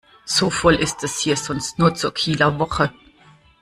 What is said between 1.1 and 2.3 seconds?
hier sonst nur zur